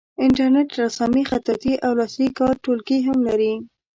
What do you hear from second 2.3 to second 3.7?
کار ټولګي هم لري.